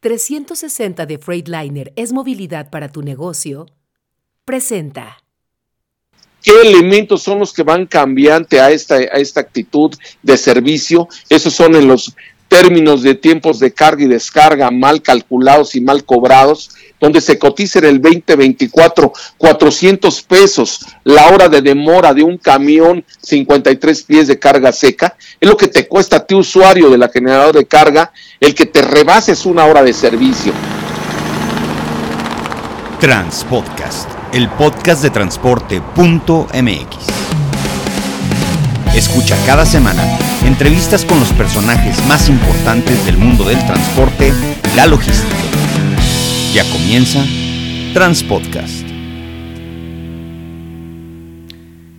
[0.00, 3.66] 360 de Freightliner es movilidad para tu negocio,
[4.46, 5.18] presenta.
[6.42, 11.06] ¿Qué elementos son los que van cambiante a esta, a esta actitud de servicio?
[11.28, 12.14] Esos son en los
[12.48, 16.70] términos de tiempos de carga y descarga mal calculados y mal cobrados,
[17.00, 23.04] donde se cotiza en el 2024 400 pesos la hora de demora de un camión
[23.22, 27.08] 53 pies de carga seca, es lo que te cuesta a ti usuario de la
[27.08, 30.52] generadora de carga el que te rebases una hora de servicio.
[33.00, 36.96] Transpodcast, el podcast de transporte.mx.
[38.94, 40.02] Escucha cada semana
[40.44, 44.32] entrevistas con los personajes más importantes del mundo del transporte
[44.72, 45.36] y la logística.
[46.52, 47.24] Ya comienza
[47.94, 48.89] Transpodcast.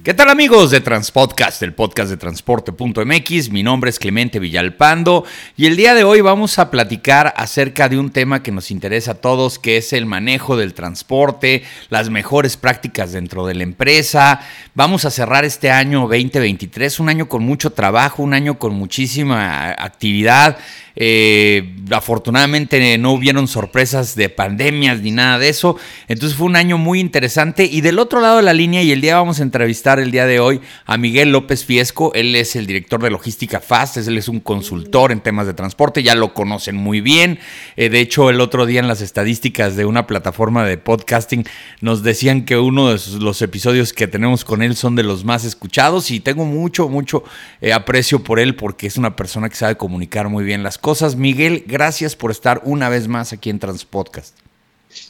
[0.03, 3.51] ¿Qué tal amigos de Transpodcast, el podcast de transporte.mx?
[3.51, 7.99] Mi nombre es Clemente Villalpando y el día de hoy vamos a platicar acerca de
[7.99, 12.57] un tema que nos interesa a todos, que es el manejo del transporte, las mejores
[12.57, 14.39] prácticas dentro de la empresa.
[14.73, 19.69] Vamos a cerrar este año 2023, un año con mucho trabajo, un año con muchísima
[19.69, 20.57] actividad.
[20.95, 25.77] Eh, afortunadamente no hubieron sorpresas de pandemias ni nada de eso.
[26.07, 27.65] Entonces fue un año muy interesante.
[27.65, 30.25] Y del otro lado de la línea, y el día vamos a entrevistar el día
[30.25, 32.13] de hoy a Miguel López Fiesco.
[32.13, 36.03] Él es el director de logística Fast, él es un consultor en temas de transporte,
[36.03, 37.39] ya lo conocen muy bien.
[37.75, 41.45] Eh, de hecho, el otro día en las estadísticas de una plataforma de podcasting
[41.81, 45.45] nos decían que uno de los episodios que tenemos con él son de los más
[45.45, 47.23] escuchados y tengo mucho, mucho
[47.61, 51.15] eh, aprecio por él porque es una persona que sabe comunicar muy bien las cosas.
[51.15, 54.50] Miguel, gracias por estar una vez más aquí en Transpodcast.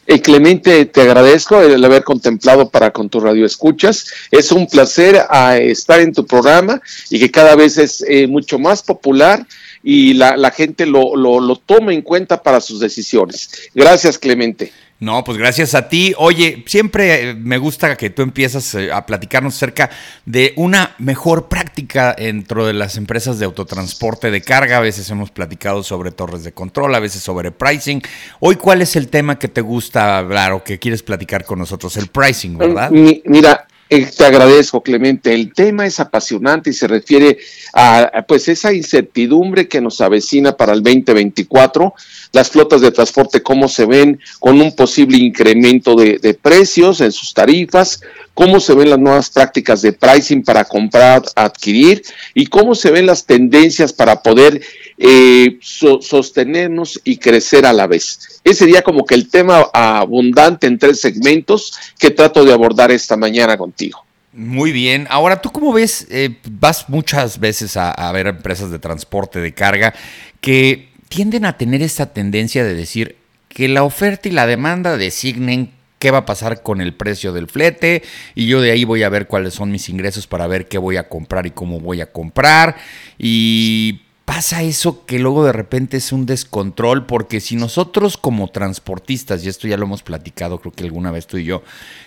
[0.07, 4.07] Eh, Clemente, te agradezco el haber contemplado para con tu radio escuchas.
[4.31, 8.59] Es un placer ah, estar en tu programa y que cada vez es eh, mucho
[8.59, 9.45] más popular
[9.83, 13.49] y la, gente lo, lo, lo toma en cuenta para sus decisiones.
[13.73, 14.71] Gracias, Clemente.
[15.01, 16.13] No, pues gracias a ti.
[16.19, 19.89] Oye, siempre eh, me gusta que tú empiezas eh, a platicarnos acerca
[20.27, 24.77] de una mejor práctica dentro de las empresas de autotransporte de carga.
[24.77, 28.03] A veces hemos platicado sobre torres de control, a veces sobre pricing.
[28.39, 31.97] Hoy, ¿cuál es el tema que te gusta hablar o que quieres platicar con nosotros?
[31.97, 32.91] El pricing, ¿verdad?
[32.91, 35.33] Mira, eh, te agradezco, Clemente.
[35.33, 37.37] El tema es apasionante y se refiere
[37.73, 41.93] a pues esa incertidumbre que nos avecina para el 2024
[42.31, 47.33] las flotas de transporte, cómo se ven con un posible incremento de, precios en sus
[47.33, 48.01] tarifas,
[48.33, 52.01] cómo se ven las nuevas prácticas de pricing para comprar, adquirir
[52.33, 54.61] y cómo se ven las tendencias para poder
[54.97, 58.41] eh, sostenernos y crecer a la vez.
[58.43, 63.17] Ese sería como que el tema abundante en tres segmentos que trato de abordar esta
[63.17, 64.03] mañana contigo.
[64.33, 65.07] Muy bien.
[65.09, 66.07] Ahora, ¿tú cómo ves?
[66.09, 69.93] Eh, vas muchas veces a, a ver empresas de transporte de carga
[70.39, 73.17] que tienden a tener esta tendencia de decir
[73.49, 75.71] que la oferta y la demanda designen
[76.01, 78.01] qué va a pasar con el precio del flete
[78.33, 80.97] y yo de ahí voy a ver cuáles son mis ingresos para ver qué voy
[80.97, 82.75] a comprar y cómo voy a comprar
[83.19, 84.01] y
[84.33, 89.49] pasa eso que luego de repente es un descontrol, porque si nosotros como transportistas, y
[89.49, 91.63] esto ya lo hemos platicado creo que alguna vez tú y yo,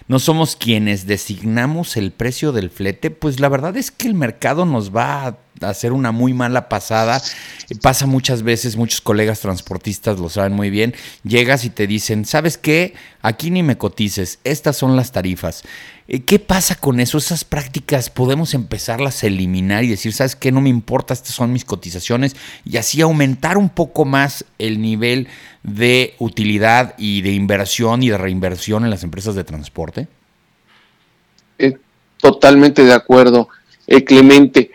[0.09, 4.65] no somos quienes designamos el precio del flete, pues la verdad es que el mercado
[4.65, 7.23] nos va a hacer una muy mala pasada.
[7.83, 12.59] Pasa muchas veces, muchos colegas transportistas lo saben muy bien, llegas y te dicen, ¿sabes
[12.59, 12.95] qué?
[13.23, 15.63] Aquí ni me cotices, estas son las tarifas.
[16.07, 17.17] Eh, ¿Qué pasa con eso?
[17.17, 20.53] Esas prácticas podemos empezarlas a eliminar y decir, ¿sabes qué?
[20.53, 25.29] No me importa, estas son mis cotizaciones y así aumentar un poco más el nivel
[25.63, 30.09] de utilidad y de inversión y de reinversión en las empresas de transporte.
[31.59, 31.79] Eh,
[32.19, 33.49] totalmente de acuerdo,
[33.87, 34.71] eh, Clemente.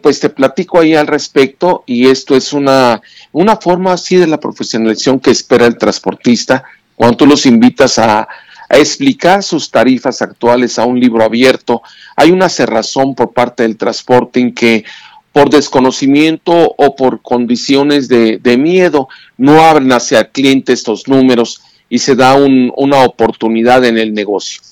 [0.00, 3.00] Pues te platico ahí al respecto y esto es una,
[3.32, 6.64] una forma así de la profesionalización que espera el transportista
[6.96, 8.26] cuando tú los invitas a,
[8.72, 11.82] a explicar sus tarifas actuales a un libro abierto.
[12.16, 14.84] Hay una cerrazón por parte del transporte en que
[15.32, 21.98] por desconocimiento o por condiciones de, miedo no abren hacia el cliente estos números y
[21.98, 24.62] se da una oportunidad en el negocio.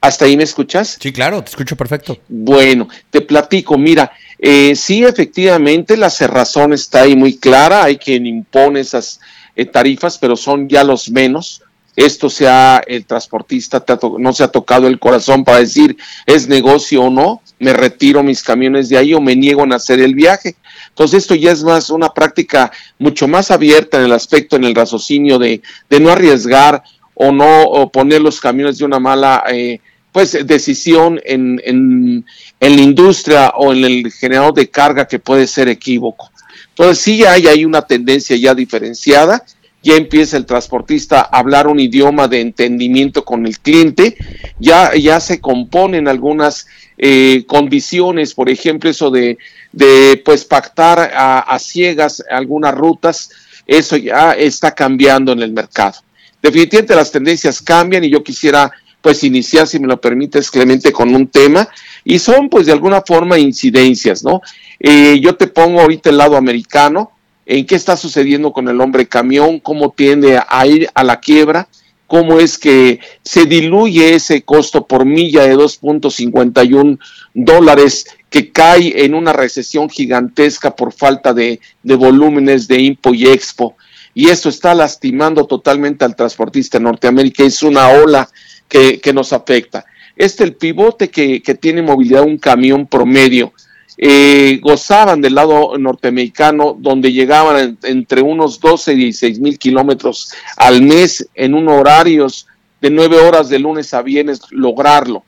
[0.00, 0.98] ¿Hasta ahí me escuchas?
[1.00, 2.18] Sí, claro, te escucho perfecto.
[2.28, 8.26] Bueno, te platico, mira, eh, sí, efectivamente, la cerrazón está ahí muy clara, hay quien
[8.26, 9.20] impone esas
[9.54, 11.62] eh, tarifas, pero son ya los menos
[11.96, 13.82] esto sea el transportista
[14.18, 15.96] no se ha tocado el corazón para decir
[16.26, 20.00] es negocio o no, me retiro mis camiones de ahí o me niego a hacer
[20.00, 20.56] el viaje.
[20.90, 24.74] Entonces esto ya es más una práctica mucho más abierta en el aspecto, en el
[24.74, 26.82] raciocinio de, de no arriesgar
[27.14, 29.80] o no poner los camiones de una mala eh,
[30.16, 32.24] pues decisión en, en,
[32.58, 36.30] en la industria o en el generador de carga que puede ser equívoco.
[36.70, 39.44] Entonces sí hay, hay una tendencia ya diferenciada
[39.82, 44.16] ya empieza el transportista a hablar un idioma de entendimiento con el cliente,
[44.58, 46.66] ya, ya se componen algunas
[46.96, 49.36] eh, condiciones, por ejemplo, eso de,
[49.72, 53.30] de pues pactar a, a ciegas algunas rutas,
[53.66, 56.00] eso ya está cambiando en el mercado.
[56.42, 61.14] Definitivamente las tendencias cambian y yo quisiera pues iniciar, si me lo permites, Clemente, con
[61.14, 61.68] un tema,
[62.04, 64.40] y son pues de alguna forma incidencias, ¿no?
[64.80, 67.12] Eh, yo te pongo ahorita el lado americano,
[67.46, 71.68] en qué está sucediendo con el hombre camión, cómo tiende a ir a la quiebra,
[72.06, 76.98] cómo es que se diluye ese costo por milla de 2.51
[77.34, 83.76] dólares que cae en una recesión gigantesca por falta de, volúmenes de Impo y Expo.
[84.14, 87.44] Y eso está lastimando totalmente al transportista en Norteamérica.
[87.44, 88.28] Es una ola
[88.68, 89.84] que, nos afecta.
[90.16, 93.52] Este el pivote que, que tiene movilidad un camión promedio.
[93.98, 100.82] Eh, gozaban del lado norteamericano, donde llegaban entre unos 12 y 16 mil kilómetros al
[100.82, 102.46] mes en un horarios
[102.82, 105.24] de 9 horas de lunes a viernes, lograrlo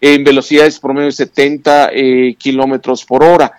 [0.00, 3.52] en velocidades promedio de 70 eh, kilómetros por hora.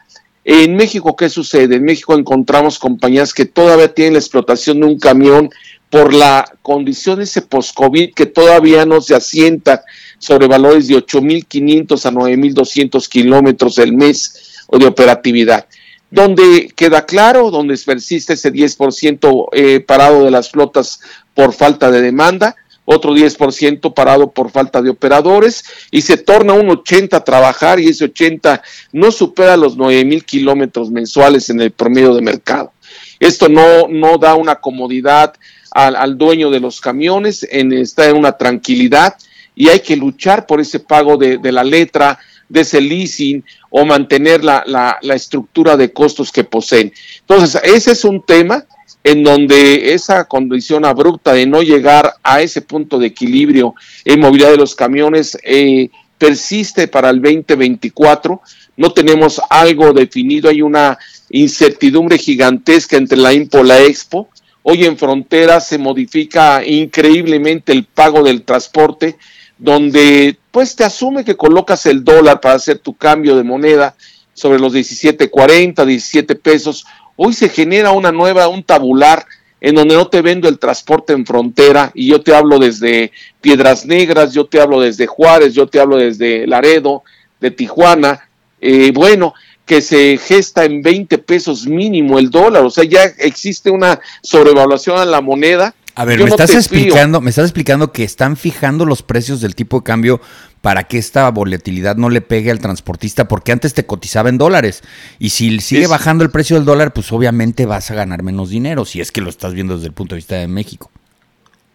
[0.44, 1.78] En México, ¿qué sucede?
[1.78, 5.50] En México encontramos compañías que todavía tienen la explotación de un camión
[5.90, 9.84] por la condición ese post-COVID que todavía no se asienta
[10.18, 15.68] sobre valores de 8.500 a 9.200 kilómetros del mes de operatividad.
[16.10, 21.00] Donde queda claro, donde persiste ese 10% eh, parado de las flotas
[21.34, 22.56] por falta de demanda,
[22.86, 27.90] otro 10% parado por falta de operadores y se torna un 80 a trabajar y
[27.90, 28.62] ese 80
[28.94, 32.72] no supera los 9 mil kilómetros mensuales en el promedio de mercado.
[33.20, 35.34] Esto no, no da una comodidad
[35.76, 39.16] al, al dueño de los camiones, en, está en una tranquilidad
[39.54, 42.18] y hay que luchar por ese pago de, de la letra,
[42.48, 46.94] de ese leasing o mantener la, la, la estructura de costos que poseen.
[47.20, 48.64] Entonces, ese es un tema
[49.04, 53.76] en donde esa condición abrupta de no llegar a ese punto de equilibrio
[54.06, 58.42] en movilidad de los camiones eh, persiste para el 2024.
[58.78, 60.98] No tenemos algo definido, hay una
[61.30, 64.30] incertidumbre gigantesca entre la IMPO y la Expo.
[64.68, 69.16] Hoy en frontera se modifica increíblemente el pago del transporte,
[69.60, 73.94] donde pues te asume que colocas el dólar para hacer tu cambio de moneda
[74.34, 76.84] sobre los 17.40, 17 pesos.
[77.16, 79.28] Hoy se genera una nueva, un tabular
[79.62, 83.12] en donde no te vendo el transporte en frontera y yo te hablo desde
[83.42, 87.04] Piedras Negras, yo te hablo desde Juárez, yo te hablo desde Laredo,
[87.40, 88.28] de Tijuana,
[88.60, 89.36] eh, bueno,
[89.66, 94.98] que se gesta en 20 pesos mínimo el dólar, o sea, ya existe una sobrevaluación
[95.00, 95.74] a la moneda.
[95.96, 99.78] A ver, me estás explicando, me estás explicando que están fijando los precios del tipo
[99.78, 100.22] de cambio
[100.62, 104.82] para que esta volatilidad no le pegue al transportista, porque antes te cotizaba en dólares.
[105.20, 108.84] Y si sigue bajando el precio del dólar, pues obviamente vas a ganar menos dinero,
[108.84, 110.92] si es que lo estás viendo desde el punto de vista de México.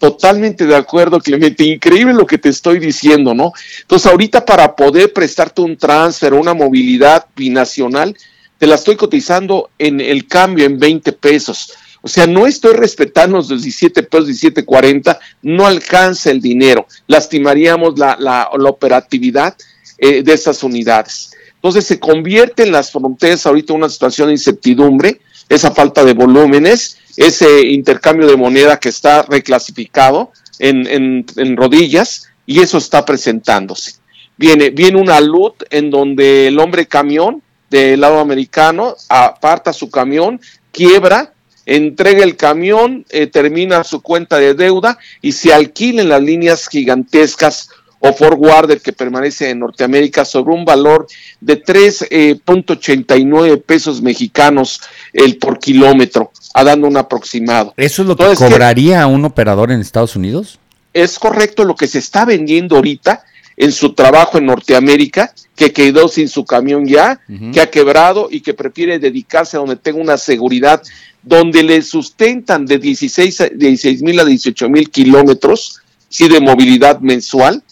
[0.00, 1.62] Totalmente de acuerdo, Clemente.
[1.62, 3.52] Increíble lo que te estoy diciendo, ¿no?
[3.82, 8.16] Entonces, ahorita para poder prestarte un transfer, una movilidad binacional,
[8.56, 11.74] te la estoy cotizando en el cambio en 20 pesos.
[12.00, 18.16] O sea, no estoy respetando los 17 pesos, 17.40, no alcanza el dinero, lastimaríamos la,
[18.18, 19.54] la, la operatividad
[19.98, 21.32] eh, de estas unidades.
[21.56, 25.20] Entonces se convierte en las fronteras ahorita una situación de incertidumbre,
[25.50, 32.28] esa falta de volúmenes, ese intercambio de moneda que está reclasificado en, en, en rodillas
[32.46, 33.94] y eso está presentándose.
[34.36, 40.40] Viene, viene una luz en donde el hombre camión del lado americano aparta su camión,
[40.72, 41.32] quiebra,
[41.66, 47.70] entrega el camión, eh, termina su cuenta de deuda y se alquilen las líneas gigantescas
[48.00, 51.06] o forwarder que permanece en Norteamérica sobre un valor
[51.40, 54.80] de 3.89 eh, pesos mexicanos
[55.12, 57.74] el por kilómetro, a dando un aproximado.
[57.76, 60.58] ¿Eso es lo que cobraría un operador en Estados Unidos?
[60.94, 63.22] Es correcto lo que se está vendiendo ahorita
[63.56, 67.52] en su trabajo en Norteamérica, que quedó sin su camión ya, uh -huh.
[67.52, 70.82] que ha quebrado y que prefiere dedicarse a donde tenga una seguridad
[71.22, 77.62] donde le sustentan de 16 mil a 18 mil kilómetros, sí, de movilidad mensual,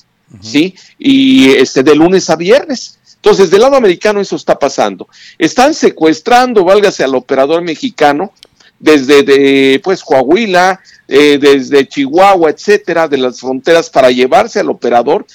[0.40, 2.98] sí, y este de lunes a viernes.
[3.16, 5.08] Entonces, del lado americano eso está pasando.
[5.38, 8.32] Están secuestrando, válgase al operador mexicano,
[8.78, 15.26] desde de, pues Coahuila, eh, desde Chihuahua, etcétera, de las fronteras para llevarse al operador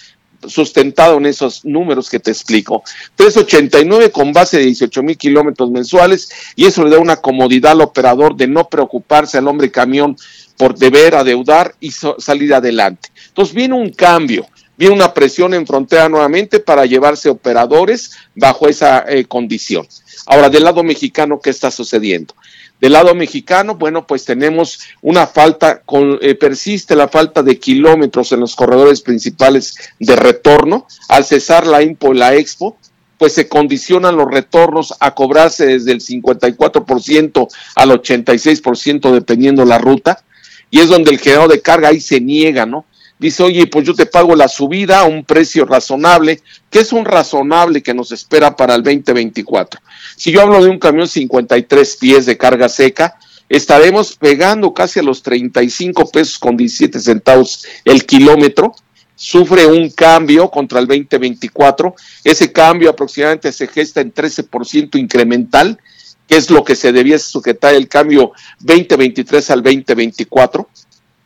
[0.47, 2.83] sustentado en esos números que te explico.
[3.15, 7.81] 389 con base de 18 mil kilómetros mensuales y eso le da una comodidad al
[7.81, 10.17] operador de no preocuparse al hombre camión
[10.57, 13.09] por deber adeudar y salir adelante.
[13.27, 14.47] Entonces viene un cambio,
[14.77, 19.87] viene una presión en frontera nuevamente para llevarse operadores bajo esa eh, condición.
[20.25, 22.33] Ahora, del lado mexicano, ¿qué está sucediendo?
[22.79, 28.31] Del lado mexicano, bueno, pues tenemos una falta, con, eh, persiste la falta de kilómetros
[28.31, 30.87] en los corredores principales de retorno.
[31.07, 32.77] Al cesar la IMPO y la Expo,
[33.17, 40.23] pues se condicionan los retornos a cobrarse desde el 54% al 86% dependiendo la ruta.
[40.69, 42.85] Y es donde el generador de carga ahí se niega, ¿no?
[43.19, 47.05] Dice, oye, pues yo te pago la subida a un precio razonable, que es un
[47.05, 49.79] razonable que nos espera para el 2024.
[50.17, 53.17] Si yo hablo de un camión 53 pies de carga seca,
[53.49, 58.75] estaremos pegando casi a los 35 pesos con 17 centavos el kilómetro.
[59.15, 61.95] Sufre un cambio contra el 2024.
[62.23, 65.79] Ese cambio aproximadamente se gesta en 13% incremental,
[66.27, 70.67] que es lo que se debía sujetar el cambio 2023 al 2024.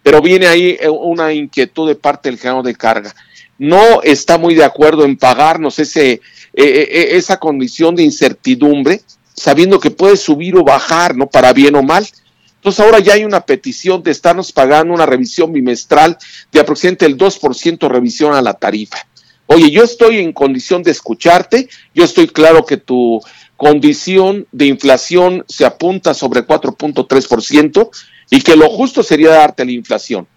[0.07, 3.13] Pero viene ahí eh, una inquietud de parte del general de carga.
[3.57, 6.21] No está muy de acuerdo en pagarnos ese eh,
[6.53, 9.01] eh, esa condición de incertidumbre,
[9.35, 11.27] sabiendo que puede subir o bajar, ¿no?
[11.27, 12.07] Para bien o mal.
[12.55, 16.17] Entonces ahora ya hay una petición de estarnos pagando una revisión bimestral
[16.53, 18.99] de aproximadamente el 2% revisión a la tarifa.
[19.47, 23.21] Oye, yo estoy en condición de escucharte, yo estoy claro que tu
[23.57, 27.89] condición de inflación se apunta sobre 4.3%
[28.29, 30.27] y que lo justo sería darte la inflación.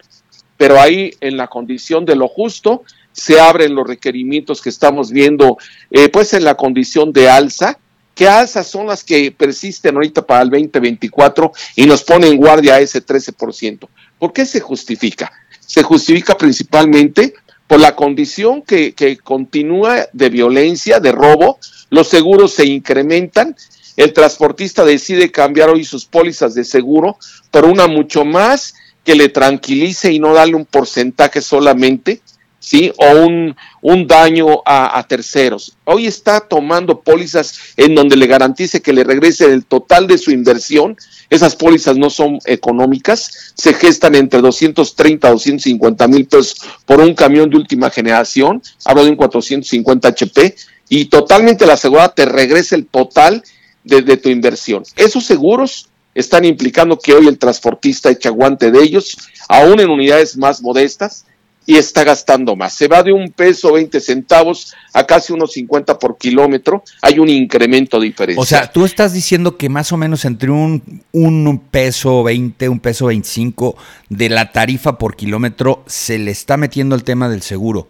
[0.56, 5.58] Pero ahí en la condición de lo justo se abren los requerimientos que estamos viendo,
[5.90, 7.78] eh, pues en la condición de alza.
[8.14, 12.78] ¿Qué alzas son las que persisten ahorita para el 2024 y nos ponen en guardia
[12.78, 13.88] ese 13%?
[14.18, 15.32] ¿Por qué se justifica?
[15.60, 17.34] Se justifica principalmente
[17.66, 21.58] por la condición que continúa de violencia, de robo,
[21.90, 23.56] los seguros se incrementan,
[24.02, 27.18] el transportista decide cambiar hoy sus pólizas de seguro
[27.50, 32.22] por una mucho más que le tranquilice y no darle un porcentaje solamente,
[32.58, 32.92] ¿sí?
[32.96, 35.76] O un, un daño a, terceros.
[35.84, 40.30] Hoy está tomando pólizas en donde le garantice que le regrese el total de su
[40.30, 40.96] inversión.
[41.28, 47.14] Esas pólizas no son económicas, se gestan entre 230 a 250 mil pesos por un
[47.14, 50.56] camión de última generación, hablo de un 450 HP,
[50.88, 53.44] y totalmente la asegurada te regresa el total
[53.84, 54.82] de, tu inversión.
[54.96, 59.16] Esos seguros están implicando que hoy el transportista echa guante de ellos,
[59.48, 61.24] aún en unidades más modestas,
[61.66, 62.72] y está gastando más.
[62.72, 66.82] Se va de un peso 20 centavos a casi unos 50 por kilómetro.
[67.00, 68.42] Hay un incremento diferencial.
[68.42, 72.80] O sea, tú estás diciendo que más o menos entre un, un peso 20, un
[72.80, 73.76] peso 25
[74.08, 77.88] de la tarifa por kilómetro se le está metiendo el tema del seguro.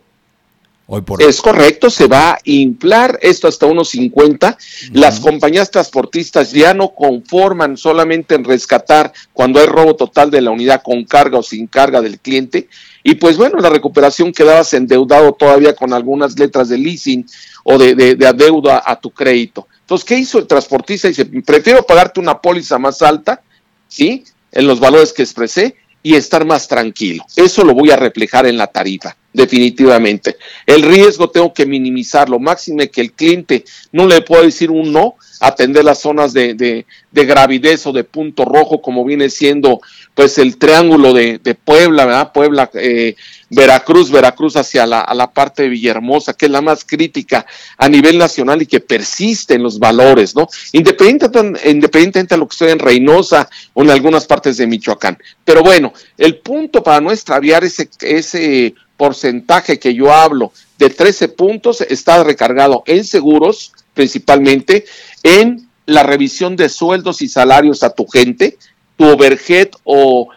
[0.93, 4.59] Hoy por es correcto, se va a inflar esto hasta unos 50.
[4.93, 10.51] Las compañías transportistas ya no conforman solamente en rescatar cuando hay robo total de la
[10.51, 12.69] unidad con carga o sin carga del cliente,
[13.05, 17.25] y pues bueno, la recuperación quedabas endeudado todavía con algunas letras de leasing
[17.63, 19.69] o de, de, adeudo a, tu crédito.
[19.83, 21.07] Entonces, ¿qué hizo el transportista?
[21.07, 23.43] Dice, prefiero pagarte una póliza más alta,
[23.87, 24.25] ¿sí?
[24.51, 27.25] En los valores que expresé y estar más tranquilo.
[27.37, 30.37] Eso lo voy a reflejar en la tarifa, definitivamente.
[30.67, 35.17] El riesgo tengo que minimizarlo, máxime que el cliente no le pueda decir un no,
[35.41, 39.81] atender las zonas de, de, de gravidez o de punto rojo, como viene siendo
[40.15, 42.33] pues el triángulo de, Puebla, ¿verdad?
[42.33, 43.17] Puebla, eh,
[43.49, 47.47] Veracruz, Veracruz hacia la, a la parte de Villahermosa, que es la más crítica
[47.79, 50.47] a nivel nacional y que persiste en los valores, ¿no?
[50.73, 55.17] Independientemente, de lo que estoy en Reynosa o en algunas partes de Michoacán.
[55.45, 61.29] Pero bueno, el punto para no extraviar ese, ese porcentaje que yo hablo de 13
[61.29, 64.85] puntos está recargado en seguros, principalmente
[65.23, 68.59] en la revisión de sueldos y salarios a tu gente,
[68.99, 70.29] tu overhead o,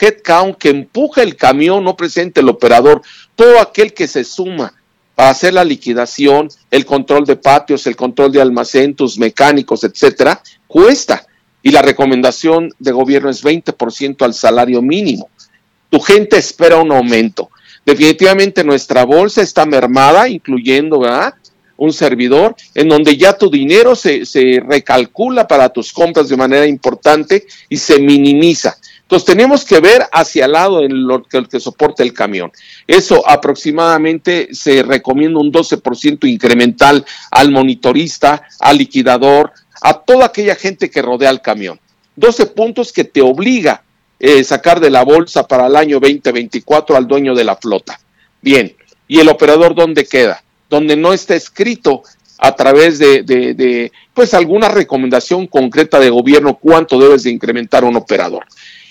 [0.00, 3.02] headcount que empuja el camión, no presente el operador,
[3.34, 4.72] todo aquel que se suma
[5.16, 10.40] para hacer la liquidación, el control de patios, el control de almacén, tus mecánicos, etcétera,
[10.68, 11.26] cuesta.
[11.60, 15.28] Y la recomendación de gobierno es 20% al salario mínimo.
[15.90, 17.50] Tu gente espera un aumento.
[17.84, 21.02] Definitivamente nuestra bolsa está mermada, incluyendo
[21.76, 26.66] un servidor, en donde ya tu dinero se, se recalcula para tus compras de manera
[26.66, 28.76] importante y se minimiza.
[29.12, 32.50] Entonces tenemos que ver hacia el lado en lo que, que soporta el camión.
[32.86, 40.88] Eso aproximadamente se recomienda un 12% incremental al monitorista, al liquidador, a toda aquella gente
[40.88, 41.78] que rodea el camión.
[42.16, 43.82] 12 puntos que te obliga
[44.22, 48.00] eh, sacar de la bolsa para el año 2024 al dueño de la flota.
[48.40, 48.74] Bien,
[49.06, 50.42] ¿y el operador dónde queda?
[50.72, 52.02] donde no está escrito
[52.38, 58.46] a través de, pues alguna recomendación concreta de gobierno cuánto debes de incrementar un operador.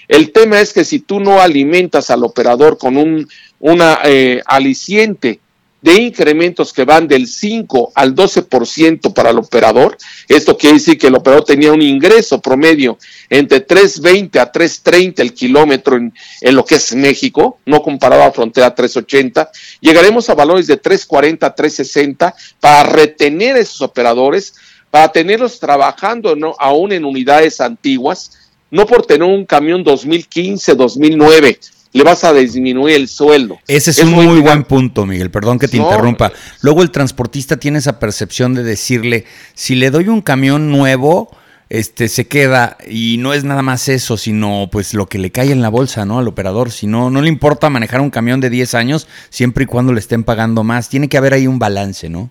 [0.08, 3.28] El tema es que si tú no alimentas al operador con un
[3.60, 5.40] una eh, aliciente
[5.82, 9.98] de incrementos que van del 5 al 12% para el operador.
[10.28, 12.98] Esto quiere decir que el operador tenía un ingreso promedio
[13.30, 18.76] entre 3.20 a 3.30 el kilómetro en, lo que es México, no comparado a frontera
[18.76, 19.50] 3.80.
[19.80, 24.54] Llegaremos a valores de 3.40 a 3.60 para retener a esos operadores,
[24.92, 26.56] para tenerlos trabajando ¿no?
[26.60, 28.38] aún en unidades antiguas,
[28.70, 31.60] no por tener un camión 2015, 2009
[31.94, 33.60] le vas a disminuir el sueldo.
[33.68, 36.32] Ese es, un muy, buen punto, Miguel, perdón que te interrumpa.
[36.62, 41.30] Luego el transportista tiene esa percepción de decirle, si le doy un camión nuevo,
[41.70, 45.52] este se queda y no es nada más eso, sino pues lo que le cae
[45.52, 46.20] en la bolsa, ¿no?
[46.20, 49.68] Al operador, si no no le importa manejar un camión de 10 años siempre y
[49.68, 52.30] cuando le estén pagando más, tiene que haber ahí un balance, ¿no?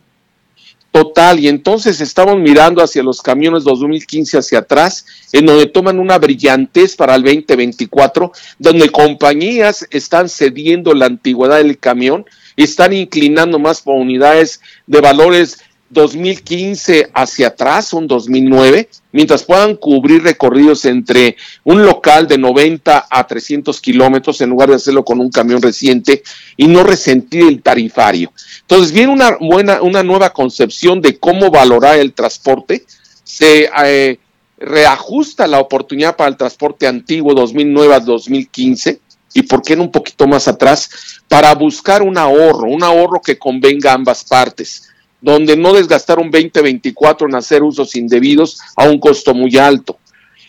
[0.91, 1.41] Total.
[1.41, 6.97] Y entonces estamos mirando hacia los camiones 2015 hacia atrás, en donde toman una brillantez
[6.97, 12.25] para el 2024, donde compañías están cediendo la antigüedad del camión
[12.57, 20.23] están inclinando más por unidades de valores 2015 hacia atrás, un 2009, mientras puedan cubrir
[20.23, 25.31] recorridos entre un local de 90 a 300 kilómetros en lugar de hacerlo con un
[25.31, 26.23] camión reciente
[26.57, 28.33] y no resentir el tarifario.
[28.61, 32.85] Entonces viene una buena, una nueva concepción de cómo valorar el transporte,
[33.25, 34.19] se eh,
[34.59, 39.01] reajusta la oportunidad para el transporte antiguo 2009 a 2015
[39.35, 40.89] y por qué no un poquito más atrás
[41.27, 44.90] para buscar un ahorro, un ahorro que convenga a ambas partes
[45.21, 49.99] donde no desgastar un 2024 en hacer usos indebidos a un costo muy alto.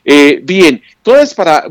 [0.03, 1.65] Eh, bien, entonces para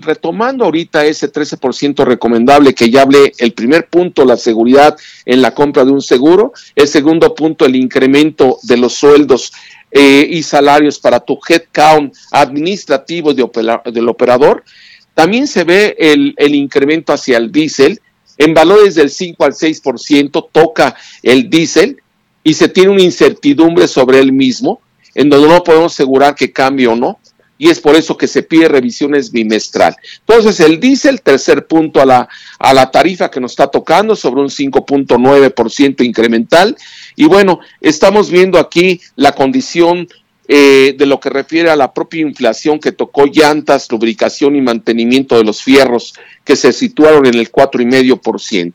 [0.00, 5.54] retomando ahorita ese 13% recomendable que ya hablé, el primer punto, la seguridad en la
[5.54, 9.52] compra de un seguro, el segundo punto, el incremento de los sueldos
[9.90, 14.64] eh, y salarios para tu headcount administrativo del operador,
[15.12, 18.00] también se ve el, el incremento hacia el diésel,
[18.38, 22.00] en valores del 5 al 6% toca el diésel,
[22.44, 24.80] y se tiene una incertidumbre sobre él mismo,
[25.14, 27.18] en donde no podemos asegurar que cambie o no,
[27.58, 29.96] y es por eso que se pide revisiones bimestral.
[30.20, 32.28] Entonces, el diésel, tercer punto a la,
[32.58, 36.76] a la tarifa que nos está tocando, sobre un 5.9% incremental.
[37.16, 40.06] Y bueno, estamos viendo aquí la condición
[40.46, 45.36] eh, de lo que refiere a la propia inflación que tocó llantas, lubricación y mantenimiento
[45.36, 48.72] de los fierros, que se situaron en el 4,5%.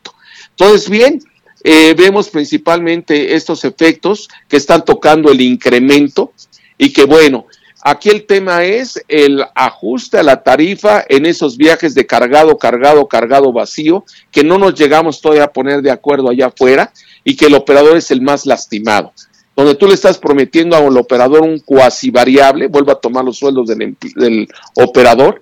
[0.50, 1.20] Entonces, bien,
[1.66, 6.34] eh, vemos principalmente estos efectos que están tocando el incremento
[6.76, 7.46] y que bueno,
[7.82, 13.08] aquí el tema es el ajuste a la tarifa en esos viajes de cargado, cargado,
[13.08, 16.92] cargado vacío, que no nos llegamos todavía a poner de acuerdo allá afuera
[17.24, 19.14] y que el operador es el más lastimado.
[19.56, 23.68] Donde tú le estás prometiendo al operador un cuasi variable, vuelva a tomar los sueldos
[23.68, 25.40] del, del, operador,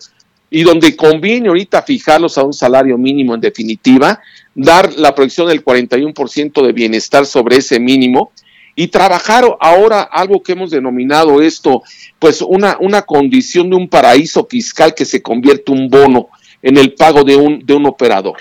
[0.50, 4.20] y donde conviene ahorita fijarlos a un salario mínimo en definitiva,
[4.54, 8.32] dar la proyección del 41% de bienestar sobre ese mínimo
[8.74, 11.82] y trabajar ahora algo que hemos denominado esto,
[12.18, 16.28] pues una, una condición de un paraíso fiscal que se convierte un bono
[16.62, 18.38] en el pago de un, de un operador.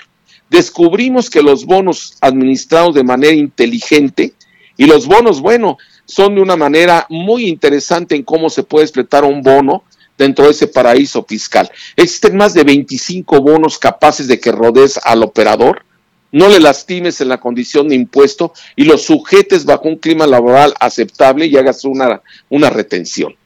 [0.48, 4.32] Descubrimos que los bonos administrados de manera inteligente
[4.76, 9.24] y los bonos, bueno, son de una manera muy interesante en cómo se puede explotar
[9.24, 9.84] un bono
[10.16, 11.70] dentro de ese paraíso fiscal.
[11.96, 15.84] Existen más de 25 bonos capaces de que rodees al operador,
[16.32, 20.74] no le lastimes en la condición de impuesto y lo sujetes bajo un clima laboral
[20.80, 23.36] aceptable y hagas una, una retención.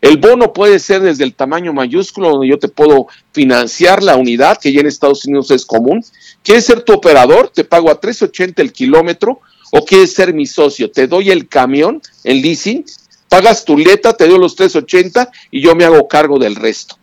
[0.00, 4.58] El bono puede ser desde el tamaño mayúsculo, donde yo te puedo financiar la unidad,
[4.58, 6.02] que ya en Estados Unidos es común.
[6.42, 7.50] ¿Quieres ser tu operador?
[7.50, 9.40] Te pago a 3.80 el kilómetro.
[9.72, 10.90] ¿O quieres ser mi socio?
[10.90, 12.84] Te doy el camión, el leasing,
[13.28, 16.96] pagas tu leta, te doy los 380 y yo me hago cargo del resto.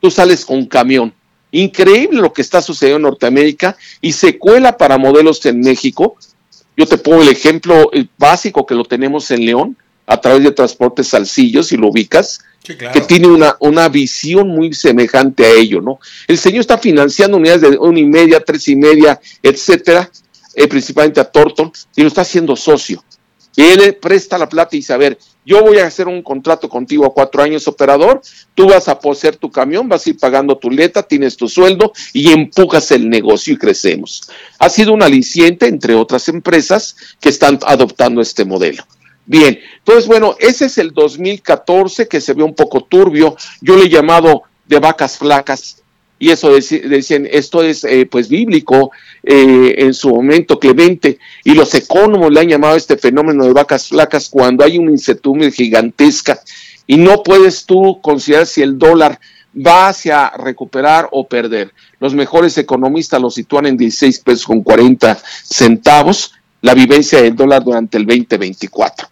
[0.00, 1.12] Tú sales con camión.
[1.52, 6.16] Increíble lo que está sucediendo en Norteamérica y se cuela para modelos en México.
[6.76, 11.08] Yo te pongo el ejemplo básico que lo tenemos en León a través de Transportes
[11.08, 16.00] Salcillos, y lo ubicas, que tiene una, una visión muy semejante a ello, ¿no?
[16.26, 20.10] El señor está financiando unidades de una y media, tres y media, etcétera,
[20.54, 23.02] eh, principalmente a Torton, y lo está haciendo socio.
[23.54, 26.68] Y él presta la plata y dice, a ver, yo voy a hacer un contrato
[26.68, 28.22] contigo a cuatro años operador,
[28.54, 31.92] tú vas a poseer tu camión, vas a ir pagando tu leta, tienes tu sueldo
[32.12, 34.30] y empujas el negocio y crecemos.
[34.58, 38.84] Ha sido un aliciente entre otras empresas que están adoptando este modelo.
[39.24, 43.84] Bien, entonces bueno, ese es el 2014 que se ve un poco turbio, yo le
[43.84, 45.81] he llamado de vacas flacas,
[46.22, 48.92] y eso decían, esto es eh, pues bíblico
[49.24, 53.88] eh, en su momento, Clemente, y los economos le han llamado este fenómeno de vacas
[53.88, 56.40] flacas cuando hay una incertidumbre gigantesca
[56.86, 59.18] y no puedes tú considerar si el dólar
[59.66, 61.72] va hacia recuperar o perder.
[61.98, 67.64] Los mejores economistas lo sitúan en 16 pesos con 40 centavos la vivencia del dólar
[67.64, 69.08] durante el 2024.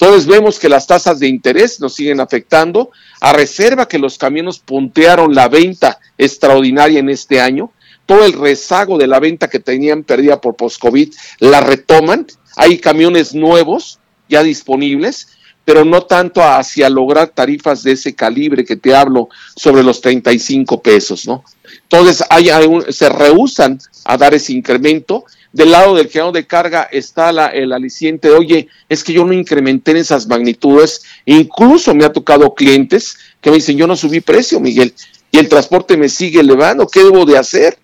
[0.00, 4.60] Entonces vemos que las tasas de interés nos siguen afectando, a reserva que los camiones
[4.60, 7.72] puntearon la venta extraordinaria en este año,
[8.06, 13.34] todo el rezago de la venta que tenían perdida por post-COVID la retoman, hay camiones
[13.34, 15.28] nuevos ya disponibles,
[15.64, 20.80] pero no tanto hacia lograr tarifas de ese calibre que te hablo sobre los 35
[20.80, 21.44] pesos, ¿no?
[21.82, 22.48] Entonces hay,
[22.90, 25.24] se rehusan a dar ese incremento.
[25.52, 29.32] Del lado del generador de carga está la, el aliciente, oye, es que yo no
[29.32, 31.02] incrementé en esas magnitudes.
[31.24, 34.94] Incluso me ha tocado clientes que me dicen, yo no subí precio, Miguel,
[35.30, 37.78] y el transporte me sigue elevando, ¿qué debo de hacer?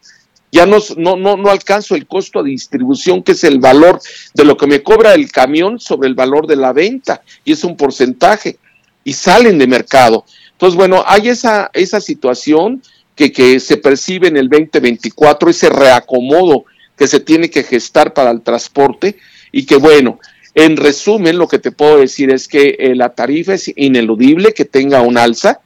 [0.55, 4.01] ya no, no, no, no alcanzo el costo de distribución, que es el valor
[4.35, 7.65] de lo que me cobra el camión sobre el valor de la venta, y es
[7.65, 8.59] un porcentaje,
[9.03, 10.25] y salen de mercado.
[10.53, 12.85] Entonces, bueno, hay esa, esa situación
[13.17, 18.31] que, que se percibe en el 2024, ese reacomodo que se tiene que gestar para
[18.31, 19.17] el transporte,
[19.53, 20.19] y que bueno,
[20.55, 24.65] en resumen, lo que te puedo decir es que eh, la tarifa es ineludible que
[24.65, 25.61] tenga un alza,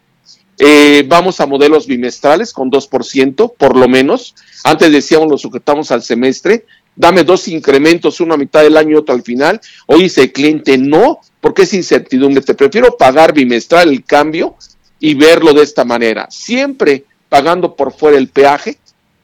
[0.61, 4.35] eh, vamos a modelos bimestrales con 2%, por lo menos.
[4.65, 6.67] Antes decíamos, lo sujetamos al semestre.
[6.97, 9.61] Dame dos incrementos, uno a mitad del año y otro al final.
[9.87, 12.43] Hoy dice el cliente, no, porque es incertidumbre.
[12.43, 14.57] Te prefiero pagar bimestral el cambio
[14.99, 16.27] y verlo de esta manera.
[16.29, 18.79] Siempre pagando por fuera el peaje,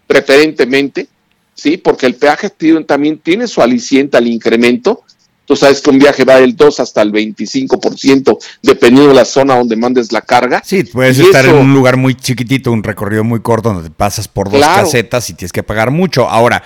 [0.06, 1.08] preferentemente,
[1.54, 1.76] ¿sí?
[1.76, 2.50] Porque el peaje
[2.86, 5.04] también tiene su aliciente al incremento
[5.46, 9.56] Tú sabes que un viaje va del 2 hasta el 25%, dependiendo de la zona
[9.56, 10.62] donde mandes la carga.
[10.64, 14.26] Sí, puedes estar en un lugar muy chiquitito, un recorrido muy corto, donde te pasas
[14.26, 16.30] por dos casetas y tienes que pagar mucho.
[16.30, 16.62] Ahora,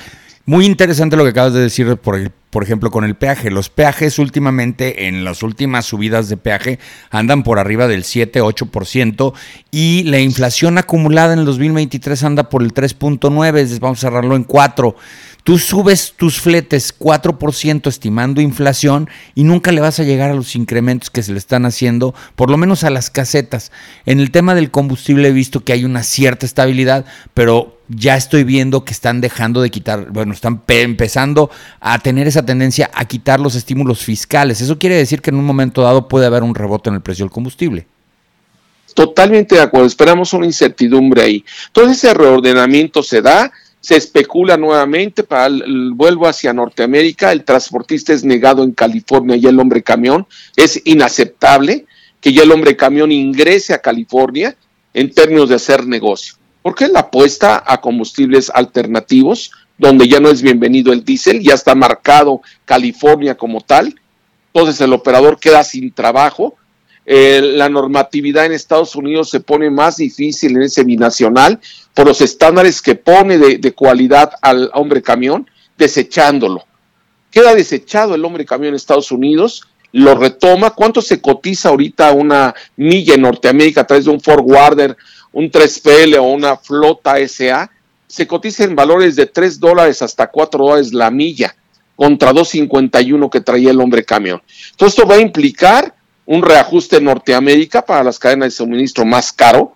[0.49, 3.51] muy interesante lo que acabas de decir, por, por ejemplo, con el peaje.
[3.51, 6.79] Los peajes últimamente, en las últimas subidas de peaje,
[7.11, 9.35] andan por arriba del 7-8%
[9.71, 14.45] y la inflación acumulada en el 2023 anda por el 3.9, vamos a cerrarlo en
[14.45, 14.97] 4.
[15.49, 20.55] Tú subes tus fletes 4% estimando inflación y nunca le vas a llegar a los
[20.55, 23.73] incrementos que se le están haciendo, por lo menos a las casetas.
[24.05, 28.45] En el tema del combustible he visto que hay una cierta estabilidad, pero ya estoy
[28.45, 31.49] viendo que están dejando de quitar, bueno, están empezando
[31.81, 34.61] a tener esa tendencia a quitar los estímulos fiscales.
[34.61, 37.25] Eso quiere decir que en un momento dado puede haber un rebote en el precio
[37.25, 37.87] del combustible.
[38.93, 41.45] Totalmente de acuerdo, esperamos una incertidumbre ahí.
[41.73, 48.13] Todo ese reordenamiento se da, se especula nuevamente para el, vuelvo hacia Norteamérica, el transportista
[48.13, 51.87] es negado en California y el hombre camión, es inaceptable
[52.21, 54.57] que ya el hombre camión ingrese a California
[54.95, 56.35] en términos de hacer negocio.
[56.63, 61.75] Porque la apuesta a combustibles alternativos, donde ya no es bienvenido el diésel, ya está
[61.75, 63.95] marcado California como tal,
[64.53, 66.57] entonces el operador queda sin trabajo,
[67.11, 71.59] eh, la normatividad en Estados Unidos se pone más difícil en ese binacional
[71.95, 76.67] por los estándares que pone de, cualidad al hombre camión, desechándolo.
[77.31, 80.73] Queda desechado el hombre camión en Estados Unidos, lo retoma.
[80.73, 84.95] ¿Cuánto se cotiza ahorita una milla en Norteamérica a través de un forwarder,
[85.33, 87.71] un 3PL o una flota SA?
[88.07, 91.57] Se cotiza en valores de 3 dólares hasta 4 dólares la milla
[91.97, 94.43] contra 2.51 que traía el hombre camión.
[94.73, 95.95] Entonces esto va a implicar
[96.29, 99.73] un reajuste en Norteamérica para las cadenas de suministro más caro,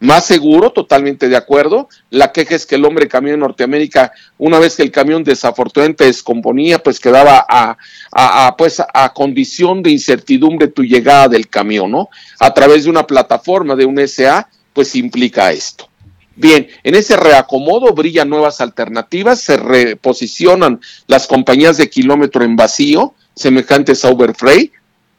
[0.00, 1.88] más seguro, totalmente de acuerdo.
[2.10, 6.04] La queja es que el hombre camión en Norteamérica, una vez que el camión desafortunadamente
[6.04, 7.76] descomponía, pues quedaba a,
[8.10, 12.08] a, pues a condición de incertidumbre tu llegada del camión, ¿no?
[12.40, 15.88] A través de una plataforma de un SA, pues implica esto.
[16.34, 23.14] Bien, en ese reacomodo brillan nuevas alternativas, se reposicionan las compañías de kilómetro en vacío,
[23.36, 24.72] semejantes a Uber Freight,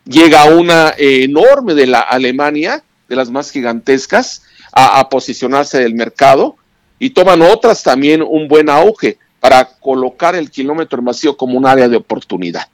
[0.06, 4.44] llega una eh, enorme de la Alemania, de las más gigantescas,
[4.76, 6.56] a, posicionarse del mercado
[6.98, 11.68] y toman otras también un buen auge para colocar el kilómetro en vacío como un
[11.68, 12.68] área de oportunidad.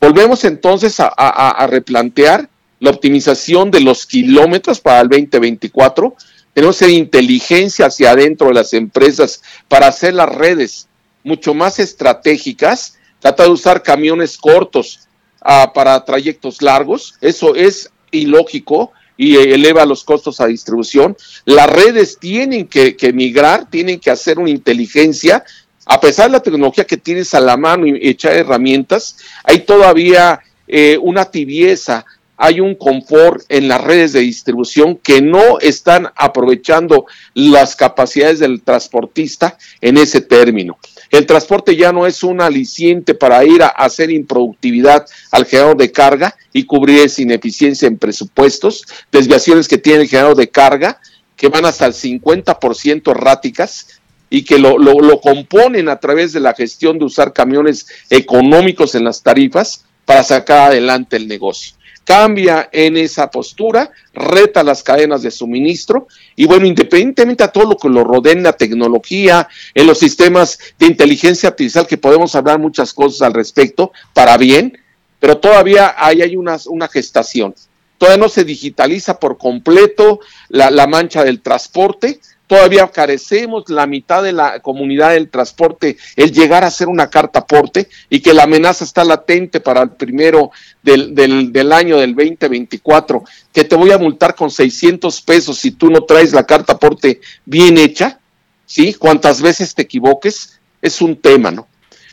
[0.00, 6.14] Volvemos entonces a, a, replantear la optimización de los kilómetros para el 2024.
[6.54, 10.88] Tenemos que inteligencia hacia adentro de las empresas para hacer las redes
[11.24, 15.08] mucho más estratégicas, trata de usar camiones cortos,
[15.40, 17.14] para trayectos largos.
[17.20, 21.16] Eso es ilógico y eleva los costos a distribución.
[21.44, 25.44] Las redes tienen que, migrar, tienen que hacer una inteligencia.
[25.84, 30.40] A pesar de la tecnología que tienes a la mano y echar herramientas, hay todavía
[30.66, 32.06] eh, una tibieza
[32.42, 38.62] hay un confort en las redes de distribución que no están aprovechando las capacidades del
[38.62, 40.78] transportista en ese término.
[41.10, 45.92] El transporte ya no es un aliciente para ir a hacer improductividad al generador de
[45.92, 50.98] carga y cubrir esa ineficiencia en presupuestos, desviaciones que tiene el generador de carga,
[51.36, 54.00] que van hasta el 50% erráticas,
[54.30, 58.94] y que lo, lo, lo componen a través de la gestión de usar camiones económicos
[58.94, 61.79] en las tarifas para sacar adelante el negocio
[62.10, 67.76] cambia en esa postura, reta las cadenas de suministro y bueno, independientemente a todo lo
[67.76, 69.46] que lo rodea en la tecnología,
[69.76, 74.76] en los sistemas de inteligencia artificial, que podemos hablar muchas cosas al respecto, para bien,
[75.20, 77.54] pero todavía hay una, una gestación.
[77.96, 80.18] Todavía no se digitaliza por completo
[80.48, 82.18] la, la mancha del transporte,
[82.50, 87.38] todavía carecemos la mitad de la comunidad del transporte el llegar a hacer una carta
[87.38, 90.50] aporte y que la amenaza está latente para el primero
[90.82, 95.70] del, del, del, año del 2024, que te voy a multar con 600 pesos si
[95.70, 98.18] tú no traes la carta aporte bien hecha,
[98.66, 98.94] ¿sí?
[98.94, 101.68] Cuantas veces te equivoques, es un tema, ¿no?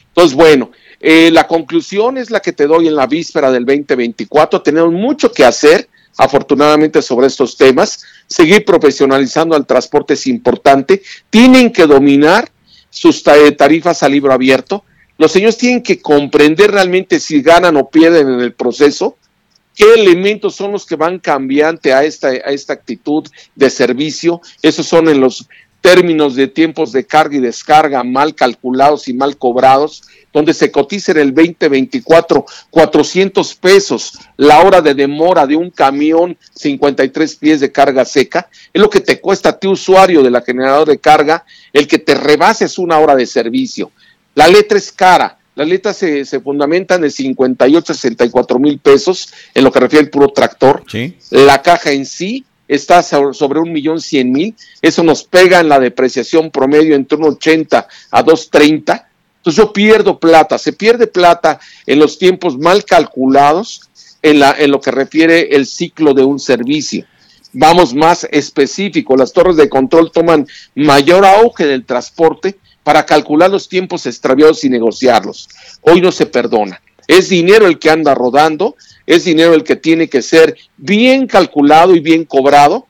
[0.09, 0.69] Entonces, bueno,
[0.99, 5.31] eh, la conclusión es la que te doy en la víspera del 2024, tenemos mucho
[5.31, 8.03] que hacer afortunadamente sobre estos temas.
[8.27, 11.01] Seguir profesionalizando al transporte es importante.
[11.29, 12.51] Tienen que dominar
[12.89, 14.83] sus tarifas a libro abierto.
[15.17, 19.17] Los señores tienen que comprender realmente si ganan o pierden en el proceso,
[19.75, 24.41] qué elementos son los que van cambiante a esta, a esta actitud de servicio.
[24.61, 25.47] Esos son en los
[25.81, 31.13] términos de tiempos de carga y descarga mal calculados y mal cobrados, donde se cotiza
[31.13, 37.71] en el 2024 400 pesos la hora de demora de un camión 53 pies de
[37.71, 41.45] carga seca, es lo que te cuesta a ti usuario de la generadora de carga
[41.73, 43.91] el que te rebases una hora de servicio.
[44.35, 49.33] La letra es cara, las letras se, se, fundamentan de 58 a 64 mil pesos
[49.55, 50.83] en lo que refiere al puro tractor.
[50.87, 51.17] ¿Sí?
[51.31, 55.79] La caja en sí está sobre un millón cien mil, eso nos pega en la
[55.79, 61.99] depreciación promedio entre un 80 a 230, entonces yo pierdo plata, se pierde plata en
[61.99, 63.81] los tiempos mal calculados
[64.21, 67.05] en, la, en lo que refiere el ciclo de un servicio.
[67.53, 73.69] Vamos más específico, las torres de control toman mayor auge del transporte para calcular los
[73.69, 75.49] tiempos extraviados y negociarlos.
[75.81, 76.81] Hoy no se perdona.
[77.07, 81.95] Es dinero el que anda rodando, es dinero el que tiene que ser bien calculado
[81.95, 82.87] y bien cobrado